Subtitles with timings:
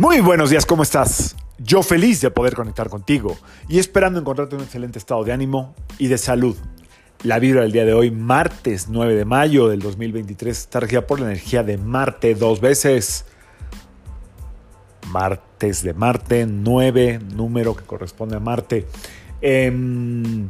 [0.00, 1.36] Muy buenos días, ¿cómo estás?
[1.58, 3.36] Yo feliz de poder conectar contigo
[3.68, 6.56] y esperando encontrarte en un excelente estado de ánimo y de salud.
[7.22, 11.20] La vibra del día de hoy, martes 9 de mayo del 2023, está regida por
[11.20, 13.26] la energía de Marte dos veces.
[15.08, 18.86] Martes de Marte, 9, número que corresponde a Marte.
[19.42, 20.48] Em,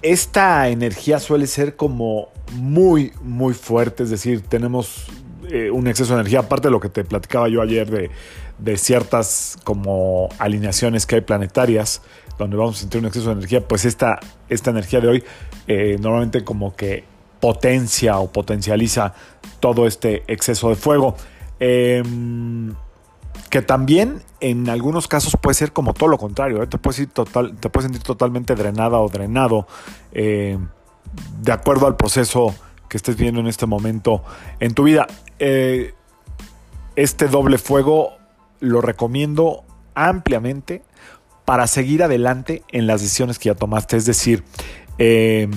[0.00, 5.06] esta energía suele ser como muy, muy fuerte, es decir, tenemos
[5.54, 8.10] eh, un exceso de energía, aparte de lo que te platicaba yo ayer de,
[8.56, 12.00] de, ciertas como alineaciones que hay planetarias,
[12.38, 15.24] donde vamos a sentir un exceso de energía, pues esta, esta energía de hoy
[15.66, 17.04] eh, normalmente como que
[17.38, 19.12] potencia o potencializa
[19.60, 21.16] todo este exceso de fuego.
[21.60, 22.74] Em,
[23.50, 26.66] que también en algunos casos puede ser como todo lo contrario, ¿eh?
[26.66, 26.78] te,
[27.08, 29.66] total, te puedes sentir totalmente drenada o drenado
[30.12, 32.54] de acuerdo al proceso
[32.92, 34.22] que estés viendo en este momento
[34.60, 35.06] en tu vida.
[35.44, 35.92] Eh,
[36.94, 38.12] este doble fuego
[38.60, 39.64] lo recomiendo
[39.96, 40.84] ampliamente
[41.44, 43.96] para seguir adelante en las decisiones que ya tomaste.
[43.96, 44.44] Es decir,
[44.98, 45.48] eh,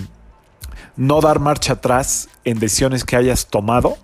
[0.95, 3.95] no dar marcha atrás en decisiones que hayas tomado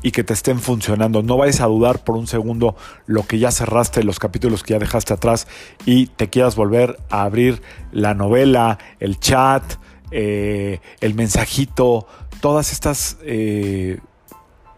[0.00, 1.24] y que te estén funcionando.
[1.24, 4.78] No vayas a dudar por un segundo lo que ya cerraste, los capítulos que ya
[4.78, 5.48] dejaste atrás
[5.84, 9.64] y te quieras volver a abrir la novela, el chat,
[10.12, 12.06] eh, el mensajito,
[12.40, 13.16] todas estas,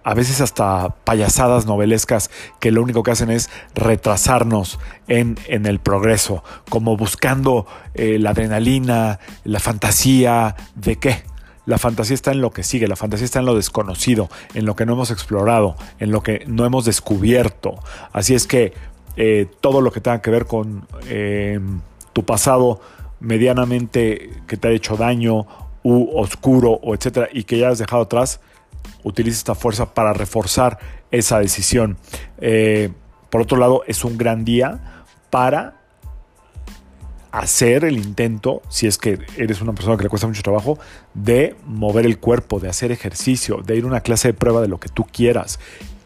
[0.08, 6.42] a veces hasta payasadas novelescas que lo único que hacen es retrasarnos en, el progreso,
[6.70, 11.24] como buscando eh, la adrenalina, la fantasía de qué.
[11.66, 14.76] La fantasía está en lo que sigue, la fantasía está en lo desconocido, en lo
[14.76, 17.74] que no hemos explorado, en lo que no hemos descubierto.
[18.14, 18.72] Así es que
[19.18, 20.86] eh, todo lo que tenga que ver con
[22.14, 22.80] tu pasado
[23.20, 25.46] medianamente que te ha hecho daño
[25.82, 28.40] u oscuro o etcétera y que ya has dejado atrás,
[29.02, 30.78] utiliza esta fuerza para reforzar
[31.10, 31.96] esa decisión.
[32.38, 32.90] Eh,
[33.30, 35.78] por otro lado, es un gran día para
[37.30, 40.78] hacer el intento, si es que eres una persona que le cuesta mucho trabajo,
[41.14, 44.68] de mover el cuerpo, de hacer ejercicio, de ir a una clase de prueba de
[44.68, 45.58] lo que tú quieras.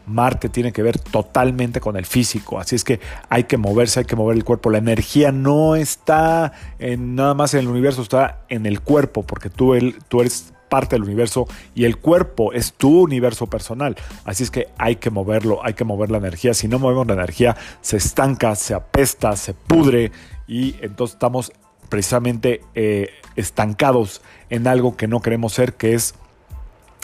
[0.05, 2.99] Marte tiene que ver totalmente con el físico, así es que
[3.29, 4.69] hay que moverse, hay que mover el cuerpo.
[4.69, 9.49] La energía no está en, nada más en el universo, está en el cuerpo, porque
[9.49, 9.73] tú,
[10.09, 13.95] tú eres parte del universo y el cuerpo es tu universo personal.
[14.25, 16.55] Así es que hay que moverlo, hay que mover la energía.
[16.55, 20.11] Si no movemos la energía, se estanca, se apesta, se pudre
[20.47, 21.51] y entonces estamos
[21.89, 26.15] precisamente eh, estancados en algo que no queremos ser, que es...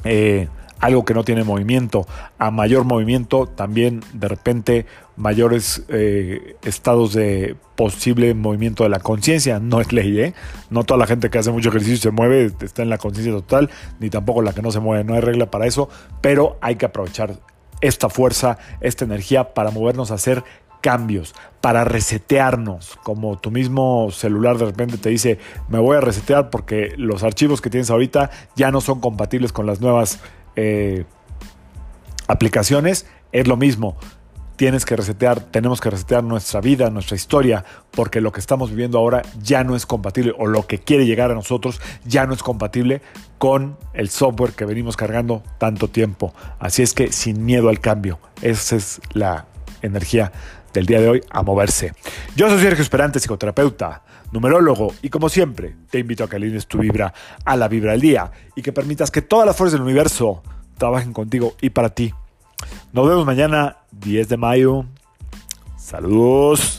[0.03, 0.47] Eh,
[0.79, 2.07] algo que no tiene movimiento.
[2.37, 4.85] A mayor movimiento, también de repente
[5.15, 9.59] mayores eh, estados de posible movimiento de la conciencia.
[9.59, 10.33] No es ley, ¿eh?
[10.69, 13.69] No toda la gente que hace mucho ejercicio se mueve está en la conciencia total,
[13.99, 15.03] ni tampoco la que no se mueve.
[15.03, 15.89] No hay regla para eso,
[16.21, 17.35] pero hay que aprovechar
[17.81, 20.43] esta fuerza, esta energía para movernos a hacer
[20.81, 26.49] cambios, para resetearnos, como tu mismo celular de repente te dice, me voy a resetear
[26.49, 30.19] porque los archivos que tienes ahorita ya no son compatibles con las nuevas
[30.61, 31.05] eh,
[32.27, 33.95] aplicaciones, es lo mismo.
[34.57, 38.97] Tienes que resetear, tenemos que resetear nuestra vida, nuestra historia, porque lo que estamos viviendo
[38.97, 42.43] ahora ya no es compatible, o lo que quiere llegar a nosotros ya no es
[42.43, 43.01] compatible
[43.37, 46.33] con el software que venimos cargando tanto tiempo.
[46.59, 49.45] Así es que sin miedo al cambio, esa es la
[49.81, 50.33] energía
[50.73, 51.93] del día de hoy a moverse.
[52.35, 56.79] Yo soy Sergio Esperante, psicoterapeuta, numerólogo, y como siempre, te invito a que alines tu
[56.79, 57.13] vibra
[57.45, 60.43] a la vibra del día y que permitas que todas las fuerzas del universo
[60.77, 62.13] trabajen contigo y para ti.
[62.93, 64.85] Nos vemos mañana, 10 de mayo.
[65.77, 66.78] Saludos.